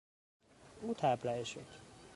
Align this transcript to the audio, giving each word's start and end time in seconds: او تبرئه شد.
او 0.81 0.93
تبرئه 0.93 1.43
شد. 1.43 1.65